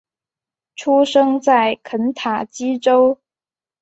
[0.75, 3.19] 出生在肯塔基州。